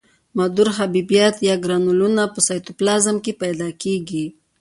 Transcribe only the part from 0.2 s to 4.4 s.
مدور حبیبات یا ګرنولونه په سایتوپلازم کې پیدا کیږي.